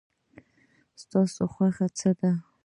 [1.01, 1.19] ستا
[1.53, 2.31] خوښی څه ده؟